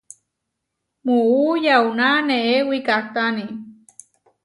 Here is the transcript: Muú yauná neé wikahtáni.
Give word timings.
Muú 1.05 1.47
yauná 1.65 2.09
neé 2.27 2.55
wikahtáni. 2.69 3.45